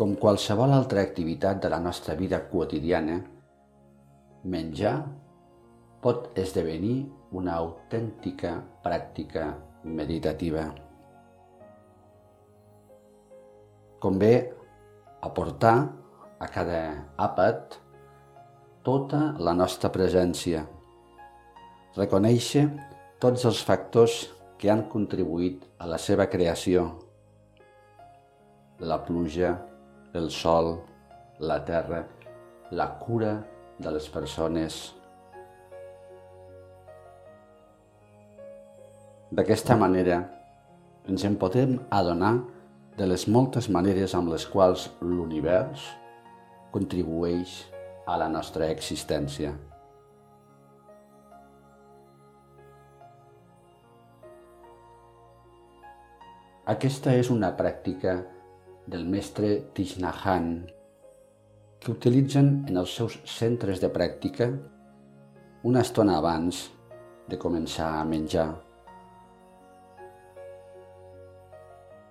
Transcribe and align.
Com 0.00 0.14
qualsevol 0.16 0.72
altra 0.72 1.02
activitat 1.04 1.58
de 1.60 1.68
la 1.68 1.76
nostra 1.76 2.14
vida 2.16 2.38
quotidiana, 2.48 3.18
menjar 4.48 4.94
pot 6.00 6.30
esdevenir 6.40 7.02
una 7.36 7.58
autèntica 7.60 8.54
pràctica 8.80 9.50
meditativa. 9.84 10.64
Convé 14.00 14.32
aportar 15.20 15.76
a 16.40 16.48
cada 16.48 16.82
àpat 17.20 17.76
tota 18.88 19.34
la 19.36 19.52
nostra 19.52 19.92
presència, 19.92 20.64
reconèixer 22.00 22.70
tots 23.20 23.44
els 23.44 23.60
factors 23.60 24.22
que 24.56 24.72
han 24.72 24.88
contribuït 24.88 25.68
a 25.76 25.92
la 25.92 26.00
seva 26.00 26.24
creació. 26.32 26.88
La 28.80 29.04
pluja, 29.04 29.58
el 30.12 30.30
sol, 30.30 30.80
la 31.38 31.64
terra, 31.64 32.06
la 32.70 32.98
cura 32.98 33.34
de 33.78 33.92
les 33.94 34.08
persones. 34.10 34.78
D'aquesta 39.30 39.76
manera, 39.78 40.18
ens 41.06 41.24
en 41.24 41.36
podem 41.38 41.78
adonar 41.94 42.34
de 42.98 43.06
les 43.06 43.28
moltes 43.30 43.70
maneres 43.70 44.14
amb 44.18 44.32
les 44.32 44.46
quals 44.50 44.88
l'univers 45.00 45.86
contribueix 46.74 47.54
a 48.06 48.18
la 48.18 48.28
nostra 48.28 48.66
existència. 48.74 49.54
Aquesta 56.70 57.14
és 57.18 57.30
una 57.32 57.54
pràctica 57.58 58.18
del 58.90 59.06
mestre 59.06 59.70
Thich 59.72 59.96
que 61.80 61.92
utilitzen 61.92 62.48
en 62.68 62.76
els 62.76 62.94
seus 62.96 63.20
centres 63.24 63.80
de 63.80 63.88
pràctica 63.94 64.50
una 65.62 65.84
estona 65.86 66.16
abans 66.18 66.66
de 67.30 67.38
començar 67.38 68.00
a 68.00 68.04
menjar. 68.04 68.48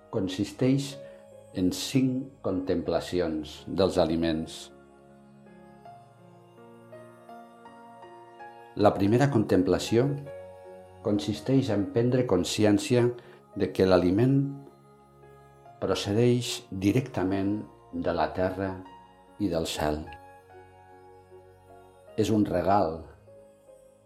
Consisteix 0.09 0.95
en 1.59 1.69
cinc 1.75 2.39
contemplacions 2.45 3.59
dels 3.67 3.99
aliments. 4.01 4.57
La 8.79 8.93
primera 8.95 9.27
contemplació 9.29 10.07
consisteix 11.03 11.69
en 11.75 11.89
prendre 11.93 12.25
consciència 12.29 13.03
de 13.59 13.69
que 13.75 13.85
l'aliment 13.85 14.39
procedeix 15.79 16.59
directament 16.85 17.53
de 17.93 18.13
la 18.13 18.27
terra 18.35 18.69
i 19.39 19.47
del 19.51 19.67
cel. 19.71 20.01
És 22.19 22.31
un 22.35 22.43
regal 22.45 22.97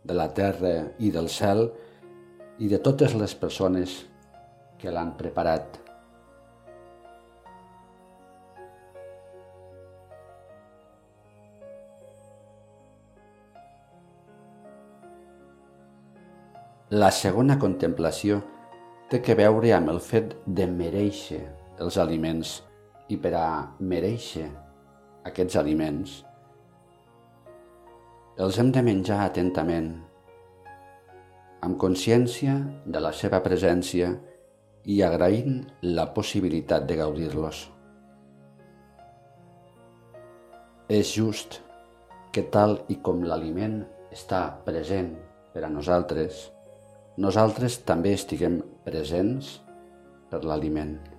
de 0.06 0.14
la 0.14 0.28
terra 0.38 0.74
i 1.02 1.10
del 1.16 1.30
cel 1.34 1.66
i 2.62 2.70
de 2.70 2.78
totes 2.78 3.16
les 3.18 3.34
persones 3.34 4.04
que 4.78 4.94
l'han 4.94 5.16
preparat. 5.18 5.80
La 16.94 17.10
segona 17.10 17.58
contemplació 17.58 18.44
té 19.10 19.24
que 19.26 19.34
veure 19.34 19.74
amb 19.74 19.90
el 19.90 19.98
fet 20.04 20.38
de 20.46 20.70
mereixer 20.70 21.63
els 21.84 22.00
aliments 22.02 22.60
i 23.12 23.20
per 23.20 23.36
a 23.38 23.48
mereixer 23.80 24.48
aquests 25.28 25.60
aliments 25.60 26.22
els 28.42 28.58
hem 28.58 28.72
de 28.74 28.82
menjar 28.82 29.20
atentament, 29.28 29.92
amb 31.62 31.78
consciència 31.78 32.56
de 32.96 33.02
la 33.04 33.12
seva 33.14 33.44
presència 33.46 34.08
i 34.90 34.96
agraint 35.06 35.60
la 35.84 36.08
possibilitat 36.16 36.88
de 36.90 36.98
gaudir-los. 36.98 37.62
És 40.90 41.14
just 41.14 41.62
que 42.34 42.48
tal 42.58 42.80
i 42.90 42.98
com 43.06 43.22
l'aliment 43.22 43.84
està 44.12 44.42
present 44.66 45.14
per 45.54 45.68
a 45.68 45.70
nosaltres, 45.70 46.48
nosaltres 47.22 47.84
també 47.86 48.18
estiguem 48.18 48.64
presents 48.84 49.60
per 50.32 50.42
l'aliment. 50.42 51.13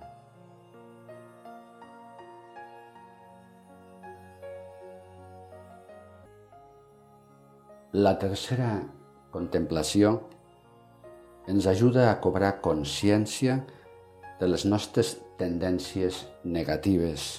La 7.95 8.11
tercera 8.19 8.69
contemplació 9.31 10.09
ens 11.47 11.67
ajuda 11.71 12.09
a 12.09 12.17
cobrar 12.19 12.57
consciència 12.65 13.53
de 14.41 14.49
les 14.49 14.65
nostres 14.67 15.13
tendències 15.39 16.17
negatives 16.43 17.29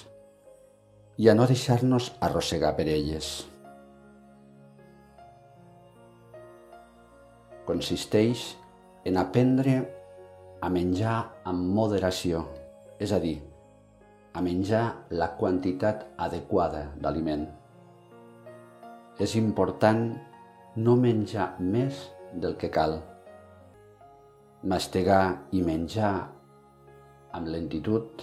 i 1.21 1.29
a 1.29 1.35
no 1.37 1.45
deixar-nos 1.51 2.07
arrossegar 2.25 2.71
per 2.79 2.87
elles. 2.89 3.29
consisteix 7.67 8.55
en 9.05 9.19
aprendre 9.19 9.75
a 10.63 10.69
menjar 10.73 11.17
amb 11.45 11.73
moderació, 11.75 12.45
és 12.97 13.11
a 13.11 13.19
dir, 13.19 13.35
a 14.33 14.41
menjar 14.41 14.85
la 15.11 15.27
quantitat 15.37 16.07
adequada 16.17 16.85
d'aliment. 17.03 17.45
És 19.19 19.35
important 19.35 20.07
no 20.77 20.93
menjar 20.95 21.55
més 21.57 21.99
del 22.37 22.53
que 22.61 22.69
cal. 22.69 22.99
Mastegar 24.61 25.49
i 25.57 25.63
menjar 25.65 26.11
amb 27.37 27.49
lentitud, 27.49 28.21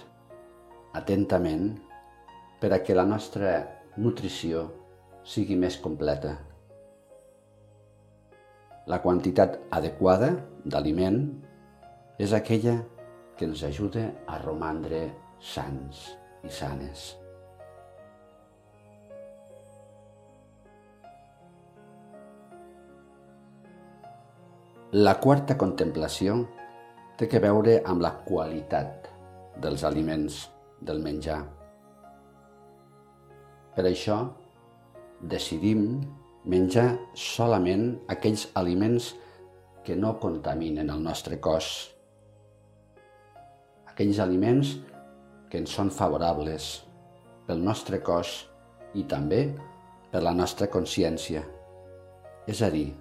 atentament, 0.95 1.73
per 2.61 2.71
a 2.71 2.79
que 2.83 2.95
la 2.95 3.03
nostra 3.07 3.57
nutrició 3.99 4.69
sigui 5.27 5.59
més 5.59 5.75
completa. 5.83 6.37
La 8.87 9.01
quantitat 9.03 9.59
adequada 9.75 10.31
d'aliment 10.63 11.19
és 12.21 12.31
aquella 12.37 12.77
que 13.35 13.49
ens 13.49 13.65
ajuda 13.67 14.07
a 14.31 14.39
romandre 14.45 15.09
sants 15.43 16.07
i 16.45 16.53
sanes. 16.53 17.24
La 24.95 25.17
quarta 25.19 25.57
contemplació 25.59 26.37
té 27.19 27.27
que 27.27 27.41
veure 27.43 27.73
amb 27.91 27.99
la 27.99 28.13
qualitat 28.23 29.09
dels 29.59 29.83
aliments, 29.83 30.37
del 30.79 31.01
menjar. 31.03 31.41
Per 33.75 33.83
això, 33.89 34.21
decidim 35.19 35.83
menjar 36.47 36.87
solament 37.11 37.85
aquells 38.15 38.47
aliments 38.63 39.11
que 39.83 39.99
no 39.99 40.15
contaminen 40.23 40.95
el 40.95 41.03
nostre 41.03 41.43
cos. 41.43 41.75
Aquells 43.91 44.23
aliments 44.23 44.77
que 45.51 45.59
ens 45.59 45.75
són 45.75 45.91
favorables 45.91 46.73
pel 47.49 47.67
nostre 47.67 47.99
cos 47.99 48.45
i 48.95 49.03
també 49.03 49.49
per 50.13 50.23
la 50.23 50.39
nostra 50.43 50.71
consciència. 50.71 51.43
És 52.47 52.63
a 52.63 52.71
dir, 52.71 52.93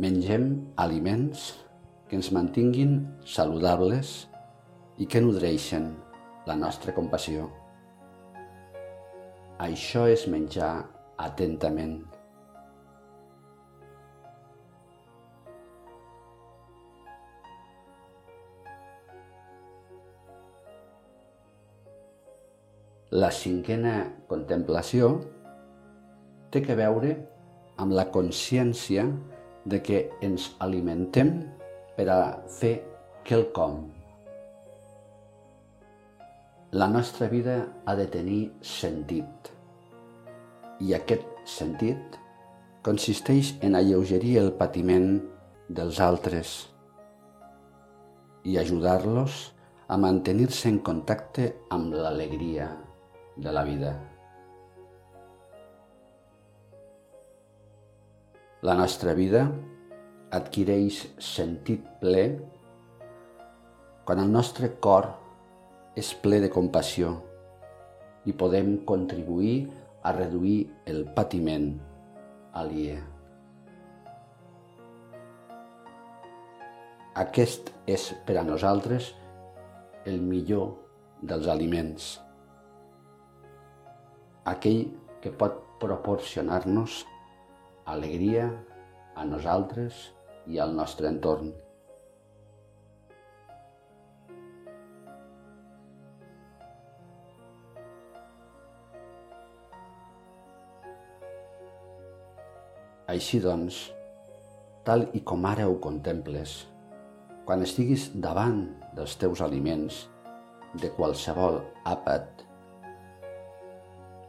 mengem 0.00 0.44
aliments 0.80 1.50
que 2.08 2.16
ens 2.16 2.30
mantinguin 2.32 3.02
saludables 3.28 4.12
i 4.96 5.04
que 5.04 5.20
nodreixen 5.20 5.90
la 6.48 6.56
nostra 6.56 6.94
compassió. 6.96 7.50
Això 9.60 10.06
és 10.08 10.24
menjar 10.32 10.70
atentament. 11.20 11.98
La 23.12 23.28
cinquena 23.34 23.98
contemplació 24.30 25.10
té 26.54 26.64
que 26.64 26.78
veure 26.78 27.12
amb 27.82 27.92
la 27.92 28.06
consciència 28.14 29.04
de 29.64 29.80
que 29.82 30.08
ens 30.24 30.50
alimentem 30.58 31.32
per 31.96 32.08
a 32.08 32.20
fer 32.60 32.74
quelcom. 33.26 33.82
La 36.72 36.86
nostra 36.88 37.28
vida 37.28 37.64
ha 37.84 37.96
de 37.98 38.06
tenir 38.06 38.42
sentit 38.62 39.50
i 40.80 40.94
aquest 40.96 41.26
sentit 41.44 42.18
consisteix 42.86 43.56
en 43.66 43.74
alleugerir 43.76 44.36
el 44.40 44.52
patiment 44.56 45.18
dels 45.68 45.98
altres 46.00 46.54
i 48.44 48.56
ajudar-los 48.56 49.40
a 49.90 49.98
mantenir-se 49.98 50.70
en 50.70 50.78
contacte 50.86 51.50
amb 51.74 51.92
l'alegria 51.92 52.70
de 53.36 53.52
la 53.52 53.66
vida. 53.66 54.09
La 58.60 58.74
nostra 58.76 59.14
vida 59.16 59.46
adquireix 60.36 60.96
sentit 61.24 61.84
ple 62.02 62.24
quan 64.04 64.18
el 64.20 64.28
nostre 64.28 64.68
cor 64.84 65.06
és 65.96 66.10
ple 66.20 66.42
de 66.42 66.50
compassió 66.52 67.14
i 68.28 68.34
podem 68.42 68.74
contribuir 68.90 69.54
a 70.04 70.12
reduir 70.12 70.58
el 70.92 71.06
patiment 71.16 71.70
aliè. 72.60 72.98
Aquest 77.24 77.72
és 77.88 78.10
per 78.28 78.36
a 78.42 78.44
nosaltres 78.44 79.08
el 80.04 80.20
millor 80.20 80.74
dels 81.24 81.48
aliments, 81.48 82.10
aquell 84.52 84.84
que 85.24 85.32
pot 85.32 85.56
proporcionar-nos 85.80 87.06
alegria 87.92 88.46
a 89.16 89.24
nosaltres 89.26 90.06
i 90.46 90.60
al 90.62 90.72
nostre 90.76 91.10
entorn. 91.10 91.50
Així 103.10 103.40
doncs, 103.42 103.80
tal 104.86 105.08
i 105.18 105.24
com 105.26 105.42
ara 105.48 105.66
ho 105.66 105.74
contemples, 105.82 106.52
quan 107.48 107.64
estiguis 107.66 108.06
davant 108.14 108.62
dels 108.94 109.16
teus 109.18 109.42
aliments, 109.42 110.04
de 110.78 110.92
qualsevol 110.94 111.58
àpat, 111.90 112.44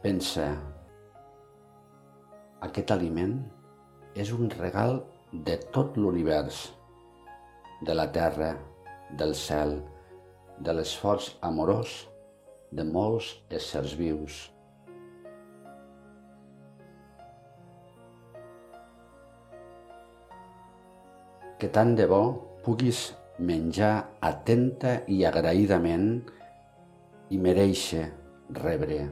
pensa, 0.02 0.48
aquest 2.62 2.92
aliment 2.94 3.34
és 4.22 4.30
un 4.34 4.50
regal 4.54 5.00
de 5.48 5.56
tot 5.74 5.96
l'univers, 5.98 6.58
de 7.82 7.94
la 7.96 8.06
terra, 8.14 8.52
del 9.18 9.34
cel, 9.34 9.80
de 10.62 10.74
l'esforç 10.76 11.32
amorós 11.48 11.94
de 12.70 12.84
molts 12.86 13.32
éssers 13.50 13.96
vius. 13.98 14.36
Que 21.58 21.70
tant 21.70 21.96
de 21.98 22.06
bo 22.10 22.22
puguis 22.62 23.00
menjar 23.38 23.94
atenta 24.28 25.00
i 25.10 25.22
agraïdament 25.26 26.06
i 27.34 27.42
mereixer 27.42 28.06
rebre 28.62 29.02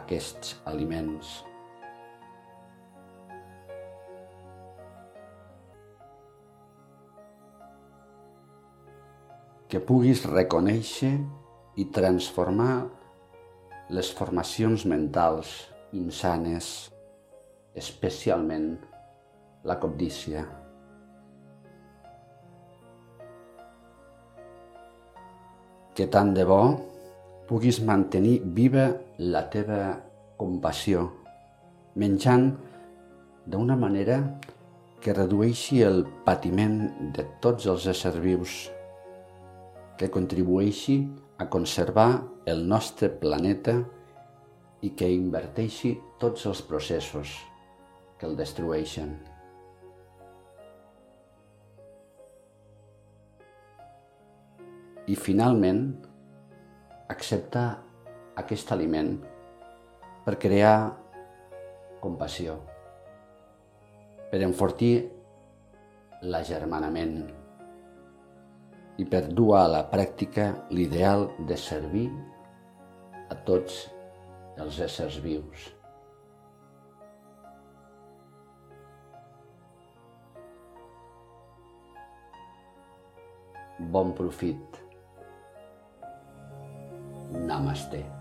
aquests 0.00 0.56
aliments. 0.72 1.49
Que 9.70 9.78
puguis 9.78 10.24
reconèixer 10.26 11.12
i 11.78 11.86
transformar 11.94 12.74
les 13.94 14.10
formacions 14.14 14.86
mentals 14.90 15.52
insanes, 15.94 16.90
especialment 17.78 18.72
la 19.64 19.78
cobdícia. 19.78 20.48
que 26.00 26.06
tant 26.08 26.30
de 26.32 26.46
bo 26.48 26.62
puguis 27.48 27.80
mantenir 27.84 28.38
viva 28.56 28.86
la 29.20 29.42
teva 29.52 29.80
compassió, 30.40 31.02
menjant 32.00 32.46
d'una 33.44 33.76
manera 33.76 34.16
que 35.04 35.12
redueixi 35.12 35.82
el 35.84 36.06
patiment 36.24 36.78
de 37.16 37.26
tots 37.44 37.66
els 37.68 37.84
éssers 37.92 38.16
vius, 38.22 38.54
que 40.00 40.08
contribueixi 40.08 41.02
a 41.36 41.46
conservar 41.52 42.22
el 42.48 42.62
nostre 42.68 43.10
planeta 43.22 43.74
i 44.80 44.94
que 44.96 45.10
inverteixi 45.12 45.92
tots 46.22 46.46
els 46.48 46.62
processos 46.64 47.34
que 48.16 48.24
el 48.30 48.38
destrueixen. 48.38 49.12
i 55.10 55.16
finalment 55.18 55.80
accepta 57.10 57.62
aquest 58.38 58.70
aliment 58.70 59.16
per 60.22 60.36
crear 60.38 60.74
compassió, 62.04 62.54
per 64.30 64.40
enfortir 64.46 64.92
l'agermanament 66.22 67.39
i 69.00 69.06
per 69.08 69.22
dur 69.32 69.54
a 69.56 69.66
la 69.72 69.80
pràctica 69.88 70.50
l'ideal 70.76 71.26
de 71.48 71.56
servir 71.56 72.06
a 73.32 73.38
tots 73.48 73.82
els 74.60 74.80
éssers 74.86 75.16
vius. 75.24 75.68
Bon 83.96 84.12
profit. 84.12 84.80
Namaste. 87.48 88.19